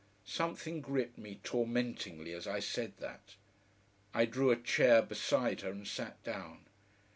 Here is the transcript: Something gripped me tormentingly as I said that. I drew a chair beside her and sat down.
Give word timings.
Something 0.25 0.81
gripped 0.81 1.19
me 1.19 1.39
tormentingly 1.43 2.33
as 2.33 2.47
I 2.47 2.59
said 2.59 2.93
that. 2.97 3.35
I 4.15 4.25
drew 4.25 4.49
a 4.49 4.55
chair 4.55 5.03
beside 5.03 5.61
her 5.61 5.69
and 5.69 5.87
sat 5.87 6.23
down. 6.23 6.65